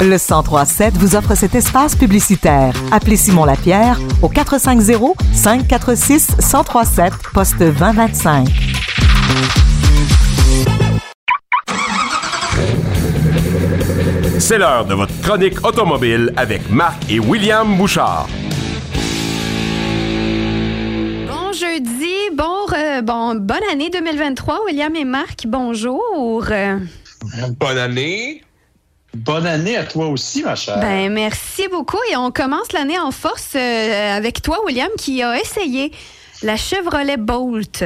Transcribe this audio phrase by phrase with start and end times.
[0.00, 2.74] Le 1037 vous offre cet espace publicitaire.
[2.92, 8.48] Appelez Simon Lapierre au 450 546 1037 poste 2025.
[14.38, 18.28] C'est l'heure de votre chronique automobile avec Marc et William Bouchard.
[21.28, 26.44] Bon jeudi, bon, bonne année 2023, William et Marc, bonjour.
[27.58, 28.42] Bonne année.
[29.16, 30.80] Bonne année à toi aussi, ma chère.
[30.80, 35.38] Ben merci beaucoup et on commence l'année en force euh, avec toi, William, qui a
[35.38, 35.92] essayé
[36.42, 37.84] la Chevrolet Bolt.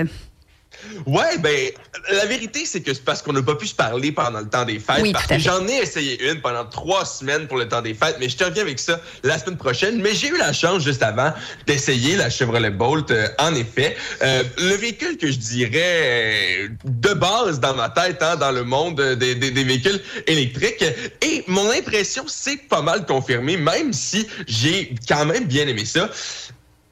[1.06, 1.70] Ouais, ben,
[2.12, 4.64] la vérité, c'est que c'est parce qu'on n'a pas pu se parler pendant le temps
[4.64, 5.01] des fêtes.
[5.02, 8.16] Oui, parce que j'en ai essayé une pendant trois semaines pour le temps des fêtes,
[8.20, 10.01] mais je te reviens avec ça la semaine prochaine.
[10.01, 11.32] Mais j'ai eu la chance, juste avant,
[11.66, 13.96] d'essayer la Chevrolet Bolt, euh, en effet.
[14.23, 18.65] Euh, le véhicule que je dirais euh, de base dans ma tête, hein, dans le
[18.65, 20.84] monde des, des- des véhicules électriques.
[21.23, 26.09] Et mon impression, c'est pas mal confirmé, même si j'ai quand même bien aimé ça.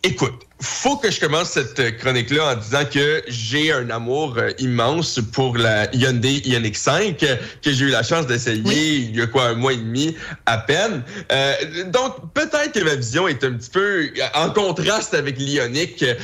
[0.02, 4.50] Écoute, faut que je commence cette euh, chronique-là en disant que j'ai un amour euh,
[4.58, 9.20] immense pour la Hyundai Ioniq 5 euh, que j'ai eu la chance d'essayer il y
[9.20, 11.02] a quoi un mois et demi à peine.
[11.30, 11.54] Euh,
[11.88, 16.14] donc peut-être que ma vision est un petit peu en contraste avec l'Ioniq, euh,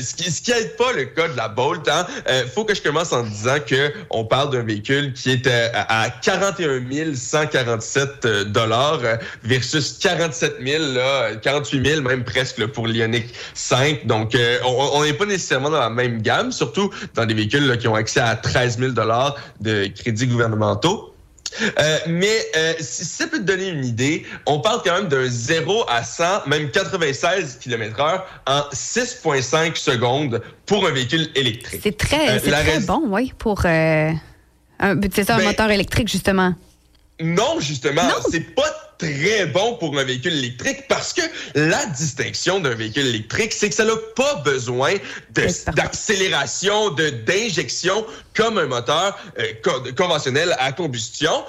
[0.00, 1.86] ce qui ce qui aide pas le cas de la Bolt.
[1.88, 2.06] Hein.
[2.28, 6.02] Euh, faut que je commence en disant que on parle d'un véhicule qui est à,
[6.04, 9.00] à 41 147 euh, dollars
[9.42, 13.81] versus 47 000 là, 48 000 même presque là, pour l'Ioniq 5.
[14.04, 17.76] Donc, euh, on n'est pas nécessairement dans la même gamme, surtout dans des véhicules là,
[17.76, 21.08] qui ont accès à 13 000 dollars de crédits gouvernementaux.
[21.78, 25.26] Euh, mais euh, si ça peut te donner une idée, on parle quand même d'un
[25.28, 31.80] 0 à 100, même 96 km heure en 6,5 secondes pour un véhicule électrique.
[31.82, 34.14] C'est très, Euh, très bon, oui, pour un,
[34.80, 36.54] ça, un Ben, moteur électrique, justement.
[37.20, 38.14] Non, justement, Non.
[38.30, 41.22] c'est pas très bon pour un véhicule électrique parce que
[41.54, 44.94] la distinction d'un véhicule électrique, c'est que ça n'a pas besoin
[45.74, 51.44] d'accélération, d'injection comme un moteur euh, co- conventionnel à combustion.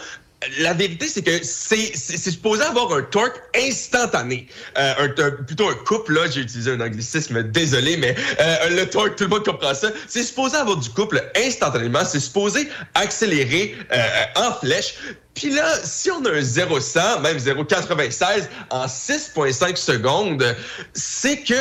[0.60, 4.48] La vérité, c'est que c'est supposé avoir un torque instantané.
[4.78, 5.08] Euh,
[5.46, 9.30] plutôt un couple, là, j'ai utilisé un anglicisme, désolé, mais euh, le torque, tout le
[9.30, 9.90] monde comprend ça.
[10.08, 12.04] C'est supposé avoir du couple instantanément.
[12.06, 14.96] C'est supposé accélérer euh, en flèche.
[15.34, 20.56] Puis là, si on a un 0-100, même 0-96 en 6,5 secondes,
[20.94, 21.54] c'est que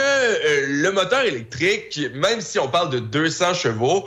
[0.69, 4.07] le moteur électrique, même si on parle de 200 chevaux,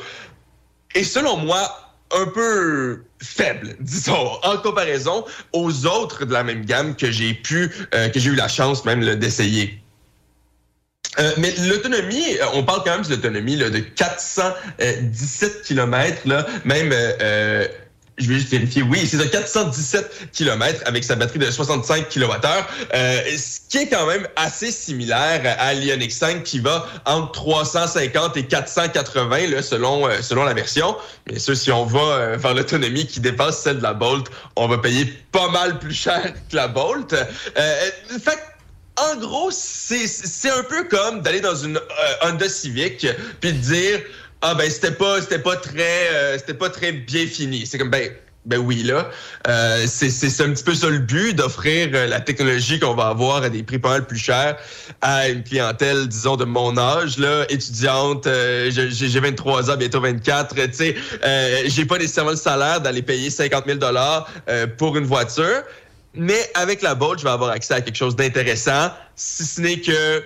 [0.94, 1.85] est selon moi
[2.16, 7.72] un peu faible, disons, en comparaison aux autres de la même gamme que j'ai pu,
[7.94, 9.82] euh, que j'ai eu la chance même d'essayer.
[11.18, 16.46] Euh, mais l'autonomie, euh, on parle quand même de l'autonomie là, de 417 km, là,
[16.66, 16.94] même,
[18.18, 22.24] je vais juste vérifier, oui, c'est ça, 417 km avec sa batterie de 65 kWh,
[22.94, 28.38] euh, ce qui est quand même assez similaire à l'Ioniq 5 qui va entre 350
[28.38, 30.96] et 480 là, selon, euh, selon la version.
[31.26, 34.68] Bien sûr, si on va euh, vers l'autonomie qui dépasse celle de la Bolt, on
[34.68, 37.14] va payer pas mal plus cher que la Bolt.
[37.14, 37.90] Euh,
[38.24, 38.40] fait
[38.98, 41.78] en gros, c'est un peu comme d'aller dans une
[42.22, 43.06] Honda Civic
[43.42, 44.00] puis de dire
[44.48, 47.66] ah ben c'était pas c'était pas très euh, c'était pas très bien fini.
[47.66, 48.12] C'est comme ben
[48.46, 49.10] ben oui là,
[49.48, 53.08] euh, c'est c'est un petit peu ça le but d'offrir euh, la technologie qu'on va
[53.08, 54.56] avoir à des prix pas mal plus chers
[55.02, 58.28] à une clientèle disons de mon âge là, étudiante,
[58.70, 60.96] j'ai j'ai 23 ans bientôt 24, tu sais,
[61.66, 64.30] j'ai pas nécessairement le salaire d'aller payer 50 000 dollars
[64.78, 65.64] pour une voiture.
[66.14, 69.82] Mais avec la Bolt, je vais avoir accès à quelque chose d'intéressant, si ce n'est
[69.82, 70.24] que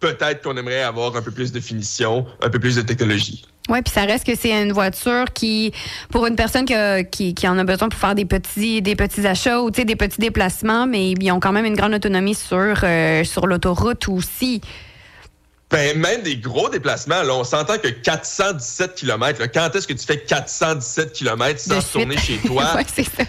[0.00, 3.44] peut-être qu'on aimerait avoir un peu plus de finition, un peu plus de technologie.
[3.68, 5.72] Oui, puis ça reste que c'est une voiture qui,
[6.10, 8.94] pour une personne qui, a- qui, qui en a besoin pour faire des petits, des
[8.94, 12.76] petits achats ou des petits déplacements, mais ils ont quand même une grande autonomie sur,
[12.84, 14.60] euh, sur l'autoroute aussi.
[15.68, 19.94] Ben, même des gros déplacements, là, on s'entend que 417 km, là, quand est-ce que
[19.94, 21.92] tu fais 417 km sans De suite.
[21.92, 22.70] tourner chez toi?
[22.76, 23.24] Ouais, c'est ça.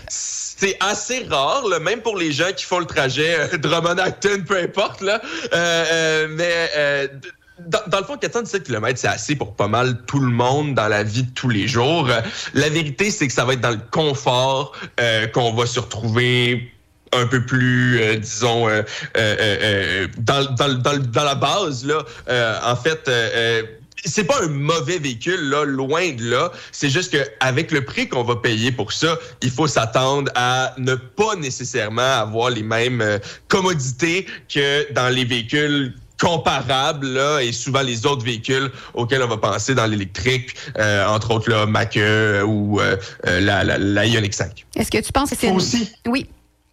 [0.60, 4.58] C'est assez rare, là, même pour les gens qui font le trajet euh, Drummond-Acton, peu
[4.58, 5.02] importe.
[5.02, 5.22] Là.
[5.54, 7.08] Euh, euh, mais euh,
[7.60, 10.88] dans, dans le fond, 417 km, c'est assez pour pas mal tout le monde dans
[10.88, 12.10] la vie de tous les jours.
[12.10, 12.22] Euh,
[12.56, 14.74] La vérité, c'est que ça va être dans le confort
[15.34, 16.72] qu'on va se retrouver
[17.14, 18.82] un peu plus, euh, disons, euh,
[19.18, 21.86] euh, dans, dans, dans, dans la base.
[21.86, 22.04] Là.
[22.66, 23.10] En fait,
[24.08, 26.52] c'est pas un mauvais véhicule, là, loin de là.
[26.72, 30.96] C'est juste qu'avec le prix qu'on va payer pour ça, il faut s'attendre à ne
[30.96, 37.82] pas nécessairement avoir les mêmes euh, commodités que dans les véhicules comparable là, et souvent
[37.82, 42.80] les autres véhicules auxquels on va penser dans l'électrique, euh, entre autres le Mach ou
[42.80, 44.66] euh, euh, la, la, la Ioniq 5.
[44.76, 45.52] Est-ce que tu penses que c'est...
[45.52, 45.92] Aussi.
[46.08, 46.28] Oui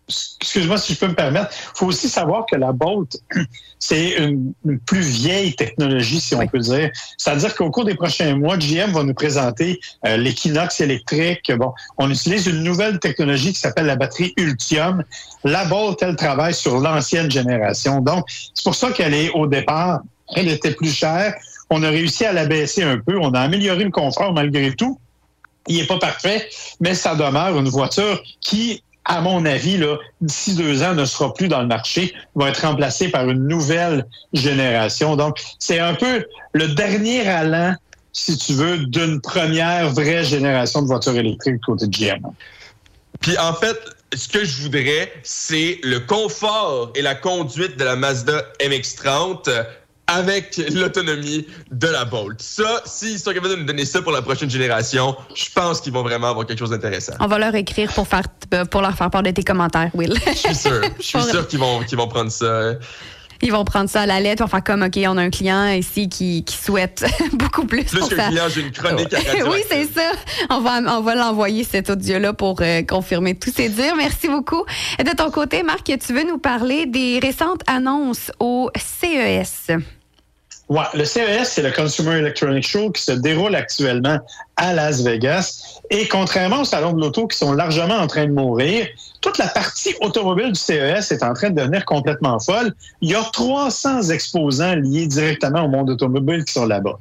[0.08, 3.16] excuse-moi si je peux me permettre, il faut aussi savoir que la Bolt,
[3.78, 4.52] c'est une,
[4.86, 6.90] plus vieille technologie, si on peut dire.
[7.16, 11.50] C'est-à-dire qu'au cours des prochains mois, GM va nous présenter euh, l'Equinox électrique.
[11.56, 15.02] Bon, on utilise une nouvelle technologie qui s'appelle la batterie Ultium.
[15.44, 18.00] La Bolt, elle travaille sur l'ancienne génération.
[18.00, 20.00] Donc, c'est pour ça qu'elle est au départ,
[20.34, 21.34] elle était plus chère.
[21.70, 23.18] On a réussi à la baisser un peu.
[23.18, 24.98] On a amélioré le confort malgré tout.
[25.66, 26.46] Il n'est pas parfait,
[26.80, 29.80] mais ça demeure une voiture qui à mon avis,
[30.20, 34.06] d'ici deux ans, ne sera plus dans le marché, va être remplacé par une nouvelle
[34.32, 35.16] génération.
[35.16, 37.74] Donc, c'est un peu le dernier allant,
[38.12, 42.22] si tu veux, d'une première vraie génération de voitures électriques côté de GM.
[43.20, 43.78] Puis en fait,
[44.14, 49.48] ce que je voudrais, c'est le confort et la conduite de la Mazda MX-30
[50.06, 52.40] avec l'autonomie de la Bolt.
[52.40, 55.92] Ça, s'ils sont capables de nous donner ça pour la prochaine génération, je pense qu'ils
[55.92, 57.14] vont vraiment avoir quelque chose d'intéressant.
[57.20, 58.24] On va leur écrire pour faire
[58.70, 60.14] pour leur faire part de tes commentaires, Will.
[60.26, 60.80] Je suis sûr.
[60.98, 62.74] Je suis sûr qu'ils vont, qu'ils vont prendre ça.
[63.44, 65.68] Ils vont prendre ça à la lettre, vont faire comme, OK, on a un client
[65.68, 67.04] ici qui, qui souhaite
[67.34, 67.84] beaucoup plus.
[67.84, 69.18] Plus qu'un client, j'ai une chronique à
[69.50, 70.12] Oui, c'est ça.
[70.48, 73.96] On va, on va l'envoyer, cet audio-là, pour euh, confirmer tous ces dires.
[73.96, 74.64] Merci beaucoup.
[74.98, 79.72] De ton côté, Marc, tu veux nous parler des récentes annonces au CES?
[80.70, 84.18] Ouais, le CES, c'est le Consumer Electronics Show qui se déroule actuellement
[84.56, 85.80] à Las Vegas.
[85.90, 88.86] Et contrairement aux salons de l'auto qui sont largement en train de mourir,
[89.24, 92.74] toute la partie automobile du CES est en train de devenir complètement folle.
[93.00, 96.98] Il y a 300 exposants liés directement au monde automobile qui sont là-bas.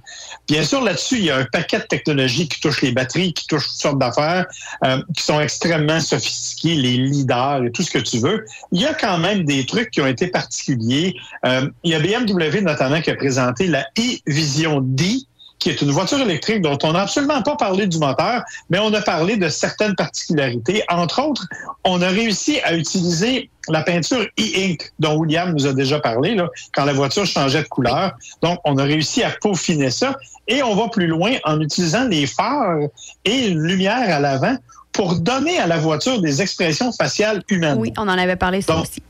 [0.48, 3.46] Bien sûr, là-dessus, il y a un paquet de technologies qui touchent les batteries, qui
[3.46, 4.46] touchent toutes sortes d'affaires,
[4.86, 8.46] euh, qui sont extrêmement sophistiquées, les leaders et tout ce que tu veux.
[8.72, 11.16] Il y a quand même des trucs qui ont été particuliers.
[11.46, 15.18] Euh, il y a BMW notamment qui a présenté la e-Vision D,
[15.60, 18.94] qui est une voiture électrique dont on n'a absolument pas parlé du moteur, mais on
[18.94, 20.84] a parlé de certaines particularités.
[20.90, 21.48] Entre autres,
[21.84, 26.50] on a réussi à utiliser la peinture e-ink dont William nous a déjà parlé, là,
[26.74, 28.12] quand la voiture changeait de couleur.
[28.42, 30.16] Donc, on a réussi à peaufiner ça.
[30.48, 32.90] Et on va plus loin en utilisant les phares
[33.24, 34.58] et une lumière à l'avant
[34.92, 37.78] pour donner à la voiture des expressions faciales humaines.
[37.80, 39.02] Oui, on en avait parlé ça aussi.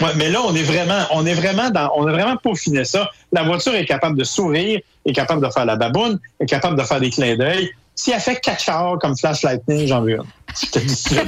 [0.00, 3.10] Ouais, mais là, on est vraiment, on est vraiment dans, on a vraiment peaufiné ça.
[3.32, 6.82] La voiture est capable de sourire, est capable de faire la baboune, est capable de
[6.82, 7.70] faire des clins d'œil.
[7.94, 10.24] Si elle fait quatre heures comme Flash Lightning, j'en veux une.
[10.62, 11.22] Je te dis ça.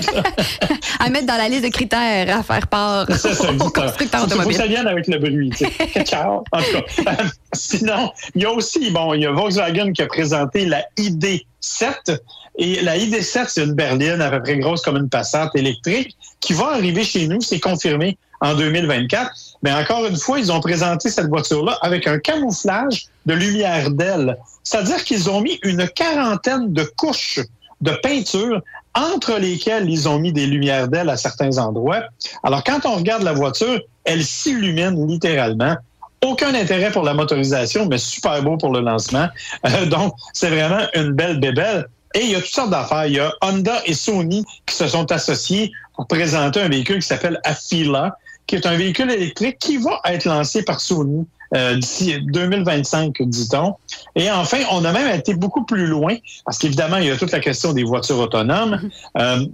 [1.00, 4.36] à mettre dans la liste de critères à faire part ça, ça, au constructeur automobile.
[4.36, 5.50] Il faut que ça vienne avec le bruit.
[5.50, 6.16] Tu sais.
[6.16, 7.16] En tout cas.
[7.52, 12.18] Sinon, il y a aussi, bon, il y a Volkswagen qui a présenté la ID7.
[12.60, 16.52] Et la ID7, c'est une berline à peu près grosse comme une Passat électrique qui
[16.54, 19.30] va arriver chez nous, c'est confirmé en 2024.
[19.62, 24.38] Mais encore une fois, ils ont présenté cette voiture-là avec un camouflage de lumière d'aile.
[24.62, 27.40] C'est-à-dire qu'ils ont mis une quarantaine de couches
[27.80, 28.60] de peinture
[28.94, 32.02] entre lesquelles ils ont mis des lumières d'aile à certains endroits.
[32.42, 35.76] Alors, quand on regarde la voiture, elle s'illumine littéralement.
[36.24, 39.28] Aucun intérêt pour la motorisation, mais super beau pour le lancement.
[39.66, 41.88] Euh, donc, c'est vraiment une belle bébelle.
[42.14, 43.06] Et il y a toutes sortes d'affaires.
[43.06, 47.08] Il y a Honda et Sony qui se sont associés pour présenter un véhicule qui
[47.08, 52.18] s'appelle Afila, qui est un véhicule électrique qui va être lancé par Sony euh, d'ici
[52.20, 53.74] 2025, dit-on.
[54.14, 57.32] Et enfin, on a même été beaucoup plus loin, parce qu'évidemment, il y a toute
[57.32, 58.90] la question des voitures autonomes.
[59.16, 59.44] Euh,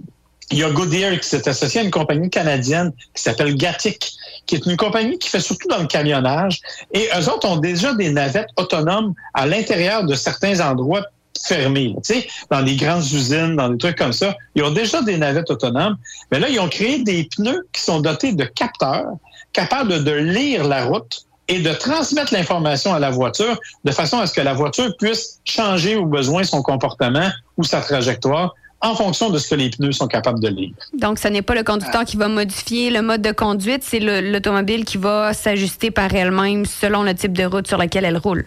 [0.51, 4.13] il y a Goodyear qui s'est associé à une compagnie canadienne qui s'appelle Gatic,
[4.45, 6.61] qui est une compagnie qui fait surtout dans le camionnage.
[6.93, 11.03] Et eux autres ont déjà des navettes autonomes à l'intérieur de certains endroits
[11.47, 11.95] fermés.
[12.03, 15.17] Tu sais, dans des grandes usines, dans des trucs comme ça, ils ont déjà des
[15.17, 15.97] navettes autonomes.
[16.31, 19.13] Mais là, ils ont créé des pneus qui sont dotés de capteurs
[19.51, 24.27] capables de lire la route et de transmettre l'information à la voiture de façon à
[24.27, 29.29] ce que la voiture puisse changer au besoin son comportement ou sa trajectoire en fonction
[29.29, 30.71] de ce que les pneus sont capables de lire.
[30.93, 34.85] Donc, ce n'est pas le conducteur qui va modifier le mode de conduite, c'est l'automobile
[34.85, 38.45] qui va s'ajuster par elle-même selon le type de route sur laquelle elle roule.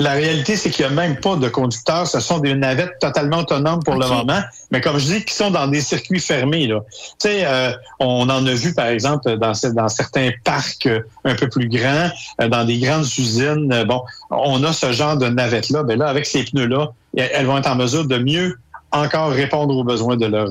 [0.00, 2.06] La réalité, c'est qu'il n'y a même pas de conducteurs.
[2.06, 4.40] Ce sont des navettes totalement autonomes pour le moment,
[4.70, 6.66] mais comme je dis, qui sont dans des circuits fermés.
[6.66, 6.80] Là.
[6.90, 11.34] Tu sais, euh, on en a vu, par exemple, dans, dans certains parcs euh, un
[11.34, 12.08] peu plus grands,
[12.40, 13.84] euh, dans des grandes usines.
[13.86, 15.82] bon, on a ce genre de navettes-là.
[15.82, 18.58] Mais là, avec ces pneus-là, elles vont être en mesure de mieux
[18.92, 20.48] encore répondre aux besoins de leur,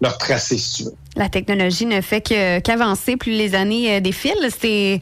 [0.00, 0.94] leur tracé, si tu veux.
[1.14, 4.48] La technologie ne fait qu'avancer plus les années défilent.
[4.60, 5.00] C'est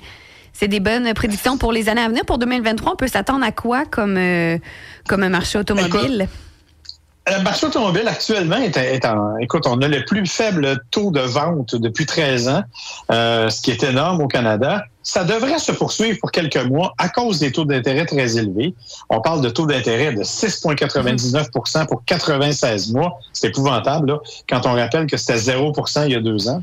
[0.53, 2.25] c'est des bonnes prédictions pour les années à venir.
[2.25, 4.59] Pour 2023, on peut s'attendre à quoi comme, euh,
[5.09, 6.29] comme un marché automobile?
[7.29, 9.37] Le marché automobile actuellement est, en.
[9.39, 12.63] Écoute, on a le plus faible taux de vente depuis 13 ans,
[13.13, 14.85] euh, ce qui est énorme au Canada.
[15.03, 18.75] Ça devrait se poursuivre pour quelques mois à cause des taux d'intérêt très élevés.
[19.11, 23.19] On parle de taux d'intérêt de 6,99% pour 96 mois.
[23.33, 26.63] C'est épouvantable, là, quand on rappelle que c'était 0% il y a deux ans.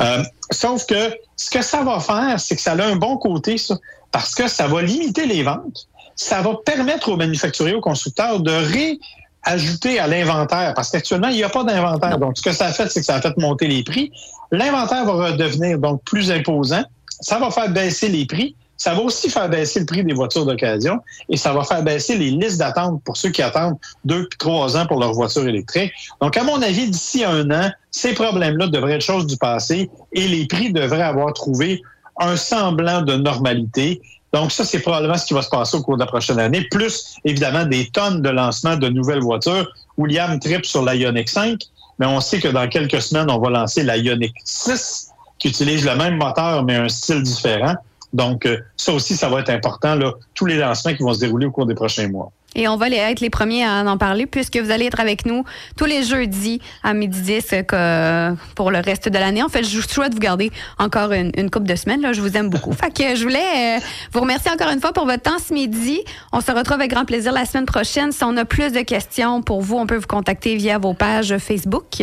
[0.00, 3.56] Euh, sauf que ce que ça va faire, c'est que ça a un bon côté,
[3.56, 3.76] ça,
[4.10, 5.88] parce que ça va limiter les ventes.
[6.14, 8.98] Ça va permettre aux manufacturiers, aux constructeurs de ré
[9.44, 12.18] ajouter à l'inventaire, parce qu'actuellement, il n'y a pas d'inventaire.
[12.18, 14.12] Donc, ce que ça a fait, c'est que ça a fait monter les prix.
[14.50, 16.84] L'inventaire va devenir donc plus imposant.
[17.20, 18.54] Ça va faire baisser les prix.
[18.76, 22.16] Ça va aussi faire baisser le prix des voitures d'occasion et ça va faire baisser
[22.16, 25.92] les listes d'attente pour ceux qui attendent deux puis trois ans pour leur voiture électrique.
[26.20, 30.26] Donc, à mon avis, d'ici un an, ces problèmes-là devraient être choses du passé et
[30.26, 31.80] les prix devraient avoir trouvé
[32.18, 34.02] un semblant de normalité.
[34.32, 36.62] Donc, ça, c'est probablement ce qui va se passer au cours de la prochaine année,
[36.70, 39.70] plus évidemment des tonnes de lancement de nouvelles voitures.
[39.98, 41.60] William trip sur la Ioniq 5,
[41.98, 45.84] mais on sait que dans quelques semaines, on va lancer la Ioniq 6, qui utilise
[45.84, 47.74] le même moteur, mais un style différent.
[48.14, 51.20] Donc, euh, ça aussi, ça va être important, là, tous les lancements qui vont se
[51.20, 52.30] dérouler au cours des prochains mois.
[52.54, 55.44] Et on va être les premiers à en parler puisque vous allez être avec nous
[55.76, 59.42] tous les jeudis à midi 10 euh, pour le reste de l'année.
[59.42, 62.02] En fait, je souhaite vous garder encore une, une couple de semaines.
[62.02, 62.12] Là.
[62.12, 62.72] Je vous aime beaucoup.
[62.82, 63.80] fait que je voulais euh,
[64.12, 66.00] vous remercier encore une fois pour votre temps ce midi.
[66.32, 68.12] On se retrouve avec grand plaisir la semaine prochaine.
[68.12, 71.36] Si on a plus de questions pour vous, on peut vous contacter via vos pages
[71.38, 72.02] Facebook.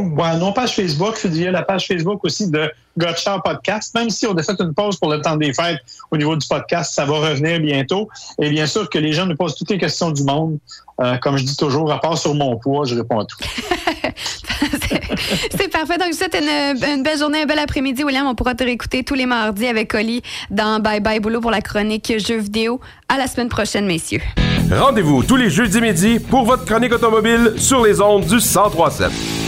[0.00, 3.94] Ouais, non page Facebook, via la page Facebook aussi de Gotcha Podcast.
[3.94, 5.78] Même si on a fait une pause pour le temps des fêtes
[6.10, 8.08] au niveau du podcast, ça va revenir bientôt.
[8.40, 10.58] Et bien sûr que les gens nous posent toutes les questions du monde.
[11.00, 13.38] Euh, comme je dis toujours, à part sur mon poids, je réponds à tout.
[15.56, 15.96] C'est parfait.
[15.96, 18.26] Donc, je souhaite une, belle journée, un bel après-midi, William.
[18.26, 21.62] On pourra te réécouter tous les mardis avec Oli dans Bye Bye Boulot pour la
[21.62, 22.80] chronique jeux vidéo.
[23.08, 24.20] À la semaine prochaine, messieurs.
[24.70, 29.39] Rendez-vous tous les jeudis midi pour votre chronique automobile sur les ondes du 1037.